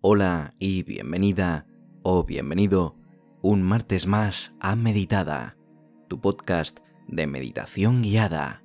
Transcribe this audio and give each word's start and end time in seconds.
Hola 0.00 0.54
y 0.60 0.84
bienvenida 0.84 1.66
o 2.04 2.22
bienvenido 2.22 2.94
un 3.42 3.64
martes 3.64 4.06
más 4.06 4.54
a 4.60 4.76
Meditada, 4.76 5.56
tu 6.06 6.20
podcast 6.20 6.78
de 7.08 7.26
meditación 7.26 8.02
guiada. 8.02 8.62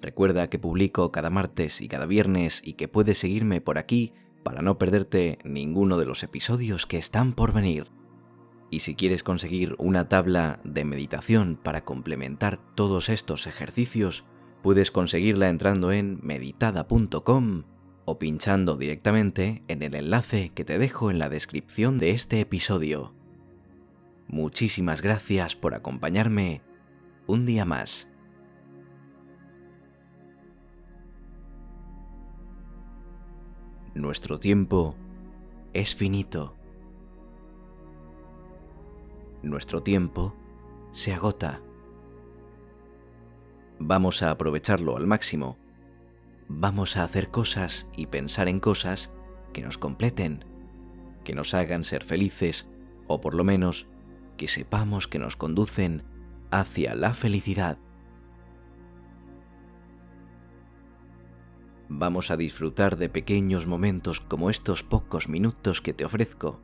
Recuerda 0.00 0.50
que 0.50 0.58
publico 0.58 1.12
cada 1.12 1.30
martes 1.30 1.80
y 1.80 1.86
cada 1.86 2.06
viernes 2.06 2.60
y 2.64 2.72
que 2.72 2.88
puedes 2.88 3.18
seguirme 3.18 3.60
por 3.60 3.78
aquí 3.78 4.12
para 4.42 4.60
no 4.60 4.76
perderte 4.76 5.38
ninguno 5.44 5.98
de 5.98 6.06
los 6.06 6.24
episodios 6.24 6.84
que 6.86 6.98
están 6.98 7.32
por 7.32 7.52
venir. 7.52 7.86
Y 8.68 8.80
si 8.80 8.96
quieres 8.96 9.22
conseguir 9.22 9.76
una 9.78 10.08
tabla 10.08 10.58
de 10.64 10.84
meditación 10.84 11.60
para 11.62 11.84
complementar 11.84 12.58
todos 12.74 13.08
estos 13.08 13.46
ejercicios, 13.46 14.24
puedes 14.62 14.90
conseguirla 14.90 15.48
entrando 15.48 15.92
en 15.92 16.18
meditada.com 16.24 17.62
o 18.04 18.18
pinchando 18.18 18.76
directamente 18.76 19.62
en 19.68 19.82
el 19.82 19.94
enlace 19.94 20.50
que 20.50 20.64
te 20.64 20.78
dejo 20.78 21.10
en 21.10 21.18
la 21.18 21.28
descripción 21.28 21.98
de 21.98 22.10
este 22.10 22.40
episodio. 22.40 23.14
Muchísimas 24.28 25.02
gracias 25.02 25.56
por 25.56 25.74
acompañarme 25.74 26.62
un 27.26 27.46
día 27.46 27.64
más. 27.64 28.08
Nuestro 33.94 34.40
tiempo 34.40 34.96
es 35.74 35.94
finito. 35.94 36.56
Nuestro 39.42 39.82
tiempo 39.82 40.34
se 40.92 41.12
agota. 41.12 41.60
Vamos 43.78 44.22
a 44.22 44.30
aprovecharlo 44.30 44.96
al 44.96 45.06
máximo 45.06 45.58
vamos 46.54 46.96
a 46.96 47.04
hacer 47.04 47.30
cosas 47.30 47.86
y 47.96 48.06
pensar 48.06 48.48
en 48.48 48.60
cosas 48.60 49.10
que 49.52 49.62
nos 49.62 49.78
completen, 49.78 50.44
que 51.24 51.34
nos 51.34 51.54
hagan 51.54 51.84
ser 51.84 52.04
felices 52.04 52.68
o 53.06 53.20
por 53.20 53.34
lo 53.34 53.44
menos 53.44 53.86
que 54.36 54.48
sepamos 54.48 55.08
que 55.08 55.18
nos 55.18 55.36
conducen 55.36 56.04
hacia 56.50 56.94
la 56.94 57.14
felicidad. 57.14 57.78
Vamos 61.88 62.30
a 62.30 62.36
disfrutar 62.36 62.96
de 62.96 63.08
pequeños 63.08 63.66
momentos 63.66 64.20
como 64.20 64.48
estos 64.48 64.82
pocos 64.82 65.28
minutos 65.28 65.80
que 65.80 65.92
te 65.92 66.04
ofrezco, 66.04 66.60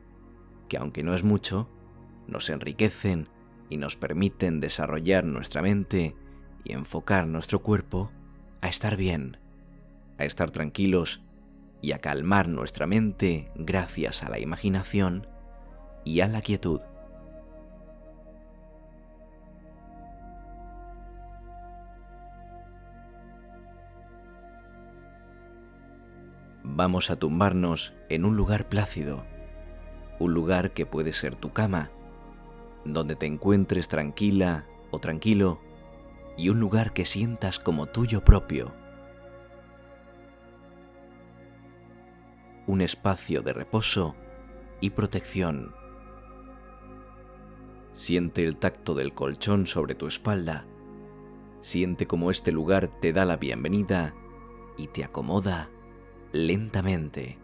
que 0.67 0.77
aunque 0.77 1.03
no 1.03 1.13
es 1.13 1.23
mucho, 1.23 1.69
nos 2.27 2.49
enriquecen 2.49 3.27
y 3.69 3.77
nos 3.77 3.95
permiten 3.95 4.59
desarrollar 4.59 5.25
nuestra 5.25 5.61
mente 5.61 6.15
y 6.63 6.73
enfocar 6.73 7.27
nuestro 7.27 7.61
cuerpo 7.61 8.11
a 8.61 8.67
estar 8.69 8.97
bien 8.97 9.37
a 10.19 10.25
estar 10.25 10.51
tranquilos 10.51 11.21
y 11.81 11.93
a 11.93 11.99
calmar 11.99 12.49
nuestra 12.49 12.85
mente 12.85 13.47
gracias 13.55 14.21
a 14.21 14.29
la 14.29 14.37
imaginación 14.37 15.27
y 16.03 16.19
a 16.19 16.27
la 16.27 16.41
quietud. 16.41 16.81
Vamos 26.63 27.09
a 27.09 27.15
tumbarnos 27.17 27.93
en 28.09 28.25
un 28.25 28.35
lugar 28.35 28.67
plácido, 28.67 29.25
un 30.19 30.33
lugar 30.33 30.71
que 30.71 30.85
puede 30.85 31.13
ser 31.13 31.35
tu 31.35 31.51
cama, 31.53 31.91
donde 32.83 33.15
te 33.15 33.25
encuentres 33.25 33.87
tranquila 33.87 34.65
o 34.91 34.99
tranquilo 34.99 35.61
y 36.37 36.49
un 36.49 36.59
lugar 36.59 36.91
que 36.91 37.05
sientas 37.05 37.59
como 37.59 37.85
tuyo 37.85 38.23
propio 38.23 38.73
un 42.69 42.81
espacio 42.81 43.41
de 43.41 43.51
reposo 43.51 44.15
y 44.79 44.91
protección. 44.91 45.73
Siente 47.93 48.45
el 48.45 48.57
tacto 48.57 48.93
del 48.93 49.15
colchón 49.15 49.65
sobre 49.65 49.95
tu 49.95 50.05
espalda. 50.05 50.67
Siente 51.61 52.05
cómo 52.05 52.29
este 52.29 52.51
lugar 52.51 52.87
te 53.01 53.11
da 53.11 53.25
la 53.25 53.37
bienvenida 53.37 54.13
y 54.77 54.85
te 54.85 55.03
acomoda 55.03 55.71
lentamente. 56.31 57.39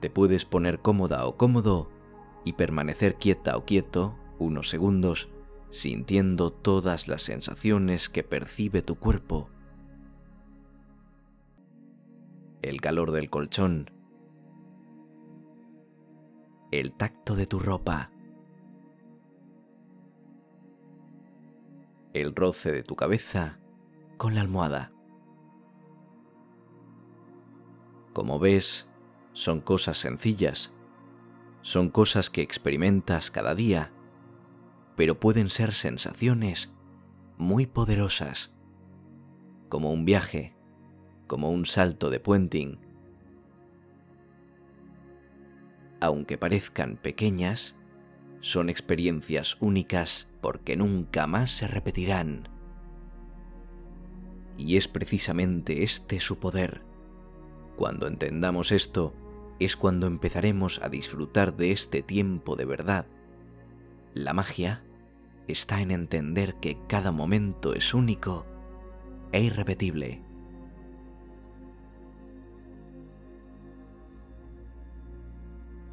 Te 0.00 0.10
puedes 0.10 0.44
poner 0.44 0.80
cómoda 0.80 1.26
o 1.26 1.38
cómodo 1.38 1.90
y 2.44 2.52
permanecer 2.52 3.14
quieta 3.14 3.56
o 3.56 3.64
quieto 3.64 4.18
unos 4.38 4.68
segundos 4.68 5.30
sintiendo 5.70 6.52
todas 6.52 7.08
las 7.08 7.22
sensaciones 7.22 8.10
que 8.10 8.22
percibe 8.22 8.82
tu 8.82 8.96
cuerpo 8.96 9.48
el 12.62 12.80
calor 12.80 13.10
del 13.10 13.30
colchón, 13.30 13.90
el 16.70 16.92
tacto 16.92 17.34
de 17.34 17.46
tu 17.46 17.58
ropa, 17.58 18.10
el 22.12 22.34
roce 22.34 22.70
de 22.70 22.82
tu 22.82 22.96
cabeza 22.96 23.58
con 24.18 24.34
la 24.34 24.42
almohada. 24.42 24.92
Como 28.12 28.38
ves, 28.38 28.88
son 29.32 29.60
cosas 29.62 29.96
sencillas, 29.96 30.72
son 31.62 31.88
cosas 31.88 32.28
que 32.28 32.42
experimentas 32.42 33.30
cada 33.30 33.54
día, 33.54 33.92
pero 34.96 35.18
pueden 35.18 35.48
ser 35.48 35.72
sensaciones 35.72 36.70
muy 37.38 37.66
poderosas, 37.66 38.52
como 39.70 39.92
un 39.92 40.04
viaje 40.04 40.59
como 41.30 41.52
un 41.52 41.64
salto 41.64 42.10
de 42.10 42.18
puenting. 42.18 42.76
Aunque 46.00 46.36
parezcan 46.36 46.96
pequeñas, 46.96 47.76
son 48.40 48.68
experiencias 48.68 49.56
únicas 49.60 50.26
porque 50.40 50.76
nunca 50.76 51.28
más 51.28 51.52
se 51.52 51.68
repetirán. 51.68 52.48
Y 54.58 54.76
es 54.76 54.88
precisamente 54.88 55.84
este 55.84 56.18
su 56.18 56.40
poder. 56.40 56.82
Cuando 57.76 58.08
entendamos 58.08 58.72
esto, 58.72 59.14
es 59.60 59.76
cuando 59.76 60.08
empezaremos 60.08 60.80
a 60.82 60.88
disfrutar 60.88 61.56
de 61.56 61.70
este 61.70 62.02
tiempo 62.02 62.56
de 62.56 62.64
verdad. 62.64 63.06
La 64.14 64.32
magia 64.32 64.82
está 65.46 65.80
en 65.80 65.92
entender 65.92 66.56
que 66.56 66.76
cada 66.88 67.12
momento 67.12 67.72
es 67.72 67.94
único 67.94 68.46
e 69.30 69.44
irrepetible. 69.44 70.28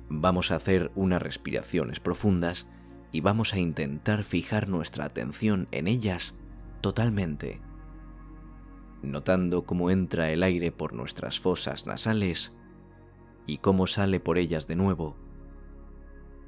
Vamos 0.10 0.52
a 0.52 0.56
hacer 0.56 0.92
unas 0.96 1.22
respiraciones 1.22 2.00
profundas 2.00 2.68
y 3.12 3.22
vamos 3.22 3.54
a 3.54 3.60
intentar 3.60 4.24
fijar 4.24 4.68
nuestra 4.68 5.06
atención 5.06 5.68
en 5.72 5.88
ellas 5.88 6.36
totalmente, 6.82 7.62
notando 9.02 9.66
cómo 9.66 9.92
entra 9.92 10.32
el 10.32 10.44
aire 10.44 10.72
por 10.72 10.94
nuestras 10.94 11.40
fosas 11.40 11.86
nasales 11.86 12.54
y 13.46 13.58
cómo 13.58 13.88
sale 13.88 14.20
por 14.20 14.38
ellas 14.38 14.68
de 14.68 14.76
nuevo. 14.76 15.18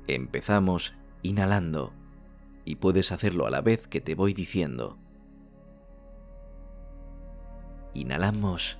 Empezamos 0.08 0.94
inhalando 1.22 1.94
y 2.66 2.76
puedes 2.76 3.12
hacerlo 3.12 3.46
a 3.46 3.50
la 3.50 3.62
vez 3.62 3.88
que 3.88 4.02
te 4.02 4.16
voy 4.16 4.34
diciendo. 4.34 4.98
Inhalamos 7.94 8.80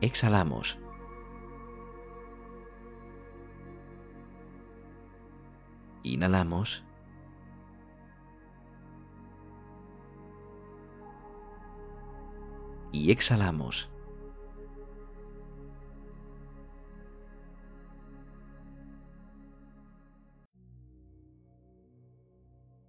Exhalamos. 0.00 0.78
Inhalamos. 6.02 6.84
Y 12.92 13.12
exhalamos. 13.12 13.88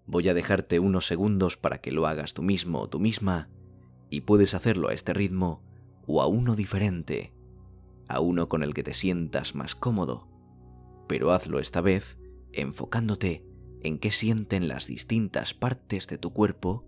Voy 0.07 0.27
a 0.27 0.33
dejarte 0.33 0.79
unos 0.79 1.05
segundos 1.05 1.55
para 1.55 1.79
que 1.79 1.91
lo 1.91 2.05
hagas 2.05 2.33
tú 2.33 2.41
mismo 2.41 2.81
o 2.81 2.89
tú 2.89 2.99
misma 2.99 3.47
y 4.09 4.21
puedes 4.21 4.53
hacerlo 4.53 4.89
a 4.89 4.93
este 4.93 5.13
ritmo 5.13 5.61
o 6.11 6.21
a 6.21 6.27
uno 6.27 6.57
diferente, 6.57 7.33
a 8.09 8.19
uno 8.19 8.49
con 8.49 8.63
el 8.63 8.73
que 8.73 8.83
te 8.83 8.93
sientas 8.93 9.55
más 9.55 9.75
cómodo, 9.75 10.27
pero 11.07 11.31
hazlo 11.31 11.59
esta 11.59 11.79
vez 11.79 12.17
enfocándote 12.51 13.45
en 13.81 13.97
qué 13.97 14.11
sienten 14.11 14.67
las 14.67 14.87
distintas 14.87 15.53
partes 15.53 16.07
de 16.07 16.17
tu 16.17 16.33
cuerpo 16.33 16.85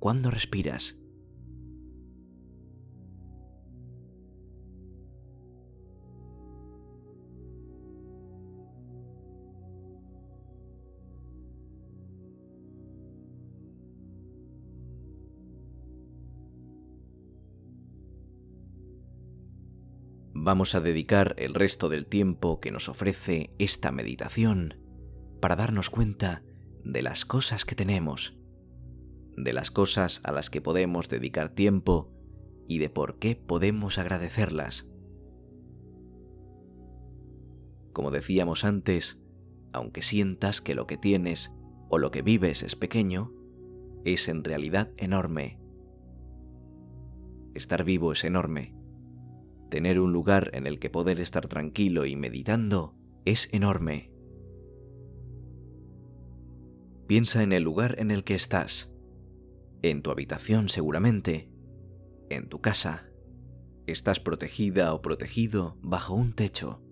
cuando 0.00 0.32
respiras. 0.32 0.98
Vamos 20.48 20.74
a 20.74 20.80
dedicar 20.80 21.34
el 21.36 21.52
resto 21.52 21.90
del 21.90 22.06
tiempo 22.06 22.58
que 22.58 22.70
nos 22.70 22.88
ofrece 22.88 23.50
esta 23.58 23.92
meditación 23.92 24.76
para 25.42 25.56
darnos 25.56 25.90
cuenta 25.90 26.42
de 26.84 27.02
las 27.02 27.26
cosas 27.26 27.66
que 27.66 27.74
tenemos, 27.74 28.34
de 29.36 29.52
las 29.52 29.70
cosas 29.70 30.22
a 30.24 30.32
las 30.32 30.48
que 30.48 30.62
podemos 30.62 31.10
dedicar 31.10 31.50
tiempo 31.50 32.10
y 32.66 32.78
de 32.78 32.88
por 32.88 33.18
qué 33.18 33.36
podemos 33.36 33.98
agradecerlas. 33.98 34.88
Como 37.92 38.10
decíamos 38.10 38.64
antes, 38.64 39.20
aunque 39.74 40.00
sientas 40.00 40.62
que 40.62 40.74
lo 40.74 40.86
que 40.86 40.96
tienes 40.96 41.52
o 41.90 41.98
lo 41.98 42.10
que 42.10 42.22
vives 42.22 42.62
es 42.62 42.74
pequeño, 42.74 43.34
es 44.06 44.28
en 44.28 44.42
realidad 44.44 44.92
enorme. 44.96 45.60
Estar 47.52 47.84
vivo 47.84 48.12
es 48.12 48.24
enorme. 48.24 48.77
Tener 49.68 50.00
un 50.00 50.12
lugar 50.12 50.50
en 50.54 50.66
el 50.66 50.78
que 50.78 50.90
poder 50.90 51.20
estar 51.20 51.46
tranquilo 51.46 52.06
y 52.06 52.16
meditando 52.16 52.94
es 53.24 53.52
enorme. 53.52 54.10
Piensa 57.06 57.42
en 57.42 57.52
el 57.52 57.62
lugar 57.62 57.96
en 57.98 58.10
el 58.10 58.24
que 58.24 58.34
estás. 58.34 58.90
En 59.82 60.02
tu 60.02 60.10
habitación 60.10 60.68
seguramente. 60.68 61.50
En 62.30 62.48
tu 62.48 62.60
casa. 62.60 63.10
Estás 63.86 64.20
protegida 64.20 64.92
o 64.94 65.02
protegido 65.02 65.78
bajo 65.82 66.14
un 66.14 66.32
techo. 66.32 66.82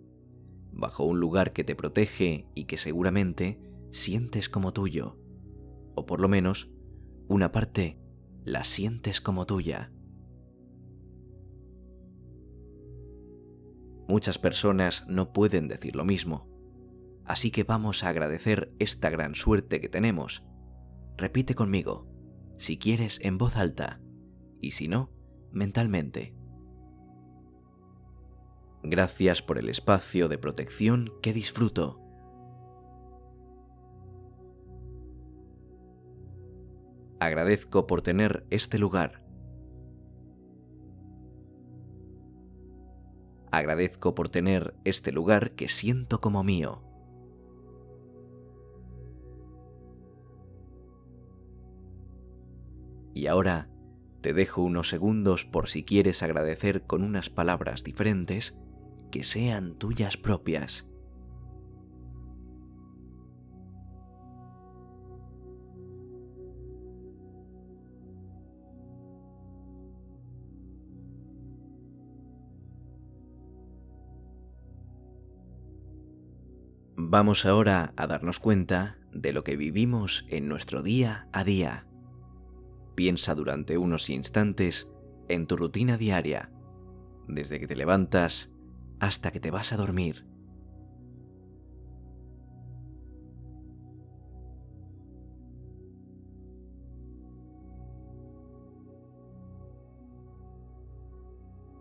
Bajo 0.73 1.05
un 1.05 1.20
lugar 1.20 1.52
que 1.52 1.64
te 1.64 1.75
protege 1.75 2.49
y 2.55 2.64
que 2.64 2.76
seguramente 2.76 3.58
sientes 3.90 4.49
como 4.49 4.73
tuyo. 4.73 5.19
O 5.94 6.05
por 6.06 6.20
lo 6.20 6.28
menos, 6.28 6.70
una 7.28 7.52
parte 7.52 7.99
la 8.44 8.64
sientes 8.64 9.20
como 9.20 9.46
tuya. 9.46 9.93
Muchas 14.08 14.38
personas 14.38 15.04
no 15.08 15.32
pueden 15.32 15.66
decir 15.66 15.96
lo 15.96 16.04
mismo, 16.04 16.48
así 17.24 17.50
que 17.50 17.64
vamos 17.64 18.04
a 18.04 18.08
agradecer 18.08 18.72
esta 18.78 19.10
gran 19.10 19.34
suerte 19.34 19.80
que 19.80 19.88
tenemos. 19.88 20.44
Repite 21.16 21.54
conmigo, 21.54 22.06
si 22.58 22.78
quieres 22.78 23.18
en 23.22 23.36
voz 23.36 23.56
alta, 23.56 24.00
y 24.60 24.72
si 24.72 24.86
no, 24.86 25.10
mentalmente. 25.50 26.34
Gracias 28.82 29.42
por 29.42 29.58
el 29.58 29.68
espacio 29.68 30.28
de 30.28 30.38
protección 30.38 31.12
que 31.20 31.32
disfruto. 31.32 32.00
Agradezco 37.18 37.88
por 37.88 38.02
tener 38.02 38.46
este 38.50 38.78
lugar 38.78 39.25
Agradezco 43.56 44.14
por 44.14 44.28
tener 44.28 44.74
este 44.84 45.12
lugar 45.12 45.52
que 45.52 45.68
siento 45.68 46.20
como 46.20 46.44
mío. 46.44 46.82
Y 53.14 53.28
ahora 53.28 53.70
te 54.20 54.34
dejo 54.34 54.60
unos 54.60 54.90
segundos 54.90 55.46
por 55.46 55.68
si 55.68 55.84
quieres 55.84 56.22
agradecer 56.22 56.82
con 56.82 57.02
unas 57.02 57.30
palabras 57.30 57.82
diferentes 57.82 58.54
que 59.10 59.22
sean 59.22 59.78
tuyas 59.78 60.18
propias. 60.18 60.85
Vamos 77.08 77.46
ahora 77.46 77.92
a 77.96 78.08
darnos 78.08 78.40
cuenta 78.40 78.98
de 79.12 79.32
lo 79.32 79.44
que 79.44 79.56
vivimos 79.56 80.24
en 80.28 80.48
nuestro 80.48 80.82
día 80.82 81.28
a 81.32 81.44
día. 81.44 81.86
Piensa 82.96 83.36
durante 83.36 83.78
unos 83.78 84.10
instantes 84.10 84.88
en 85.28 85.46
tu 85.46 85.56
rutina 85.56 85.98
diaria, 85.98 86.50
desde 87.28 87.60
que 87.60 87.68
te 87.68 87.76
levantas 87.76 88.50
hasta 88.98 89.30
que 89.30 89.38
te 89.38 89.52
vas 89.52 89.72
a 89.72 89.76
dormir. 89.76 90.26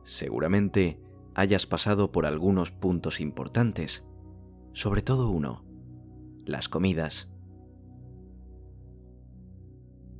Seguramente 0.04 1.00
hayas 1.33 1.66
pasado 1.66 2.12
por 2.12 2.27
algunos 2.27 2.72
puntos 2.72 3.19
importantes 3.19 4.06
sobre 4.75 5.01
todo 5.01 5.30
uno, 5.30 5.63
las 6.45 6.68
comidas. 6.68 7.31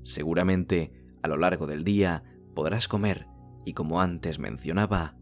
Seguramente 0.04 0.94
a 1.22 1.28
lo 1.28 1.36
largo 1.36 1.68
del 1.68 1.84
día 1.84 2.24
podrás 2.56 2.88
comer 2.88 3.28
y 3.66 3.74
como 3.74 4.00
antes 4.00 4.40
mencionaba, 4.40 5.18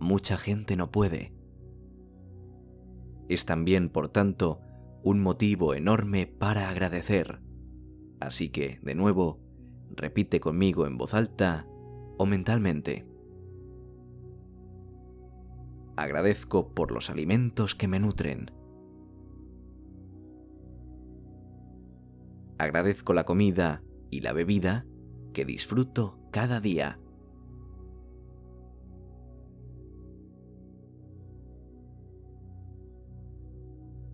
mucha 0.00 0.36
gente 0.36 0.76
no 0.76 0.90
puede. 0.90 1.32
Es 3.28 3.46
también, 3.46 3.88
por 3.88 4.08
tanto, 4.08 4.58
un 5.04 5.20
motivo 5.20 5.74
enorme 5.74 6.26
para 6.26 6.68
agradecer. 6.68 7.40
Así 8.18 8.48
que, 8.48 8.80
de 8.82 8.96
nuevo, 8.96 9.38
repite 9.90 10.40
conmigo 10.40 10.88
en 10.88 10.98
voz 10.98 11.14
alta 11.14 11.68
o 12.18 12.26
mentalmente. 12.26 13.06
Agradezco 15.94 16.74
por 16.74 16.90
los 16.90 17.10
alimentos 17.10 17.76
que 17.76 17.86
me 17.86 18.00
nutren 18.00 18.50
agradezco 22.62 23.12
la 23.12 23.24
comida 23.24 23.82
y 24.10 24.20
la 24.20 24.32
bebida 24.32 24.86
que 25.32 25.44
disfruto 25.44 26.18
cada 26.30 26.60
día. 26.60 27.00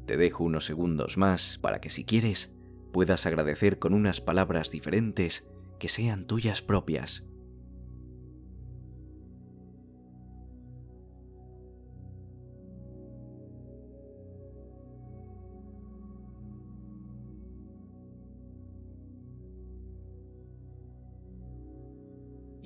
Te 0.06 0.16
dejo 0.16 0.44
unos 0.44 0.64
segundos 0.64 1.18
más 1.18 1.58
para 1.60 1.80
que 1.80 1.90
si 1.90 2.04
quieres 2.04 2.50
puedas 2.92 3.26
agradecer 3.26 3.78
con 3.78 3.92
unas 3.92 4.22
palabras 4.22 4.70
diferentes 4.70 5.46
que 5.78 5.88
sean 5.88 6.26
tuyas 6.26 6.62
propias. 6.62 7.27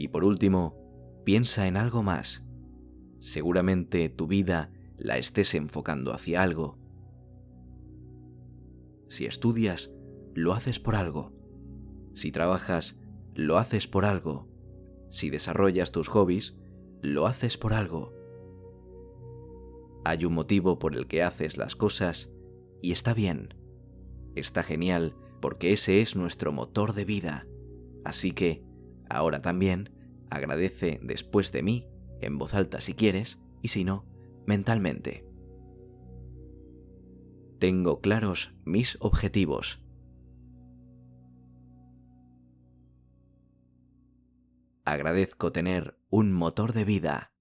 Y 0.02 0.08
por 0.08 0.24
último, 0.24 0.74
piensa 1.22 1.68
en 1.68 1.76
algo 1.76 2.02
más. 2.02 2.44
Seguramente 3.20 4.08
tu 4.08 4.26
vida 4.26 4.72
la 4.98 5.16
estés 5.16 5.54
enfocando 5.54 6.12
hacia 6.12 6.42
algo. 6.42 6.76
Si 9.08 9.26
estudias, 9.26 9.92
lo 10.34 10.54
haces 10.54 10.80
por 10.80 10.96
algo. 10.96 11.32
Si 12.14 12.32
trabajas, 12.32 12.98
lo 13.36 13.58
haces 13.58 13.86
por 13.86 14.04
algo. 14.04 14.48
Si 15.08 15.30
desarrollas 15.30 15.92
tus 15.92 16.08
hobbies, 16.08 16.56
lo 17.00 17.28
haces 17.28 17.56
por 17.56 17.72
algo. 17.72 18.12
Hay 20.04 20.24
un 20.24 20.34
motivo 20.34 20.80
por 20.80 20.96
el 20.96 21.06
que 21.06 21.22
haces 21.22 21.56
las 21.56 21.76
cosas 21.76 22.28
y 22.82 22.90
está 22.90 23.14
bien. 23.14 23.54
Está 24.34 24.64
genial 24.64 25.14
porque 25.40 25.72
ese 25.72 26.00
es 26.00 26.16
nuestro 26.16 26.50
motor 26.50 26.92
de 26.92 27.04
vida. 27.04 27.46
Así 28.04 28.32
que 28.32 28.71
Ahora 29.12 29.42
también, 29.42 29.90
agradece 30.30 30.98
después 31.02 31.52
de 31.52 31.62
mí, 31.62 31.86
en 32.22 32.38
voz 32.38 32.54
alta 32.54 32.80
si 32.80 32.94
quieres, 32.94 33.38
y 33.60 33.68
si 33.68 33.84
no, 33.84 34.06
mentalmente. 34.46 35.28
Tengo 37.58 38.00
claros 38.00 38.54
mis 38.64 38.96
objetivos. 39.00 39.84
Agradezco 44.86 45.52
tener 45.52 45.98
un 46.08 46.32
motor 46.32 46.72
de 46.72 46.84
vida. 46.86 47.34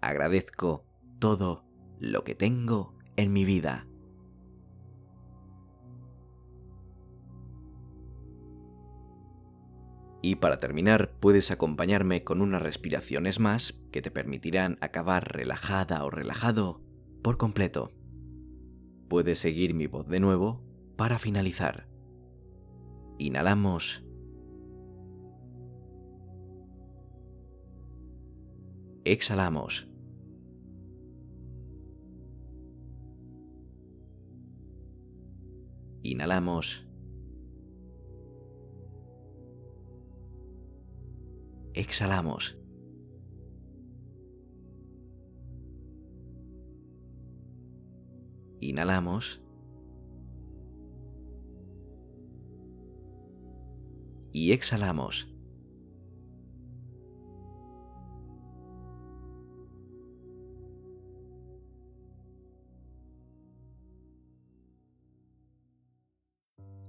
Agradezco 0.00 0.84
todo 1.20 1.64
lo 2.00 2.24
que 2.24 2.34
tengo 2.34 2.98
en 3.14 3.32
mi 3.32 3.44
vida. 3.44 3.86
Y 10.24 10.36
para 10.36 10.60
terminar, 10.60 11.10
puedes 11.18 11.50
acompañarme 11.50 12.22
con 12.22 12.40
unas 12.42 12.62
respiraciones 12.62 13.40
más 13.40 13.74
que 13.90 14.02
te 14.02 14.12
permitirán 14.12 14.78
acabar 14.80 15.32
relajada 15.34 16.04
o 16.04 16.10
relajado 16.10 16.80
por 17.22 17.38
completo. 17.38 17.90
Puedes 19.08 19.40
seguir 19.40 19.74
mi 19.74 19.88
voz 19.88 20.06
de 20.06 20.20
nuevo 20.20 20.62
para 20.96 21.18
finalizar. 21.18 21.88
Inhalamos. 23.18 24.04
Exhalamos. 29.04 29.88
Inhalamos. 36.04 36.91
Exhalamos. 41.74 42.58
Inhalamos. 48.60 49.42
Y 54.32 54.52
exhalamos. 54.52 55.28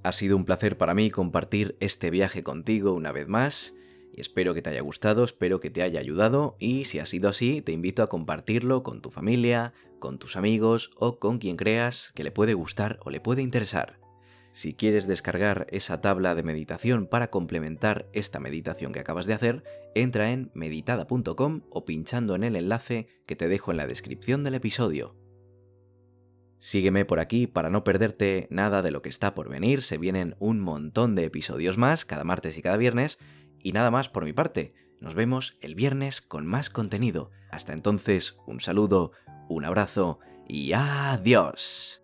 Ha 0.04 0.12
sido 0.12 0.36
un 0.36 0.44
placer 0.44 0.78
para 0.78 0.94
mí 0.94 1.10
compartir 1.10 1.78
este 1.80 2.10
viaje 2.10 2.44
contigo 2.44 2.94
una 2.94 3.14
vez 3.14 3.30
más 3.30 3.74
y 4.16 4.22
espero 4.22 4.54
que 4.54 4.62
te 4.62 4.70
haya 4.70 4.82
gustado, 4.82 5.24
espero 5.24 5.60
que 5.60 5.70
te 5.70 5.82
haya 5.82 6.00
ayudado 6.00 6.56
y 6.60 6.86
si 6.86 7.00
ha 7.00 7.06
sido 7.06 7.30
así 7.30 7.62
te 7.62 7.72
invito 7.72 8.04
a 8.04 8.08
compartirlo 8.08 8.84
con 8.84 9.02
tu 9.02 9.10
familia, 9.10 9.74
con 10.00 10.20
tus 10.20 10.36
amigos 10.36 10.92
o 10.98 11.20
con 11.20 11.40
quien 11.40 11.58
creas 11.58 12.12
que 12.14 12.24
le 12.24 12.32
puede 12.32 12.54
gustar 12.54 13.00
o 13.04 13.10
le 13.10 13.20
puede 13.20 13.42
interesar. 13.42 14.00
Si 14.52 14.76
quieres 14.76 15.08
descargar 15.08 15.66
esa 15.72 16.00
tabla 16.00 16.36
de 16.36 16.44
meditación 16.44 17.08
para 17.08 17.32
complementar 17.32 18.08
esta 18.14 18.40
meditación 18.40 18.94
que 18.94 19.00
acabas 19.00 19.26
de 19.26 19.34
hacer, 19.34 19.64
entra 19.96 20.32
en 20.32 20.52
meditada.com 20.54 21.62
o 21.72 21.86
pinchando 21.86 22.36
en 22.36 22.44
el 22.44 22.56
enlace 22.56 23.08
que 23.26 23.36
te 23.36 23.48
dejo 23.48 23.72
en 23.72 23.78
la 23.78 23.88
descripción 23.88 24.44
del 24.44 24.54
episodio. 24.54 25.16
Sígueme 26.60 27.04
por 27.04 27.20
aquí 27.20 27.48
para 27.48 27.72
no 27.72 27.84
perderte 27.84 28.48
nada 28.52 28.84
de 28.84 28.92
lo 28.92 29.02
que 29.02 29.10
está 29.10 29.34
por 29.34 29.50
venir, 29.50 29.82
se 29.82 29.98
vienen 29.98 30.36
un 30.40 30.60
montón 30.60 31.16
de 31.16 31.26
episodios 31.26 31.78
más 31.78 32.06
cada 32.06 32.24
martes 32.24 32.58
y 32.58 32.62
cada 32.62 32.78
viernes, 32.78 33.18
y 33.64 33.72
nada 33.72 33.90
más 33.90 34.10
por 34.10 34.26
mi 34.26 34.34
parte, 34.34 34.74
nos 35.00 35.16
vemos 35.16 35.58
el 35.62 35.74
viernes 35.74 36.22
con 36.22 36.46
más 36.46 36.70
contenido. 36.70 37.32
Hasta 37.50 37.74
entonces, 37.74 38.38
un 38.46 38.62
saludo, 38.62 39.12
un 39.50 39.66
abrazo 39.66 40.20
y 40.48 40.74
adiós. 40.74 42.03